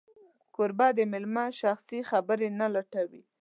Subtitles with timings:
[0.55, 3.21] کوربه د مېلمه شخصي خبرې نه لټوي.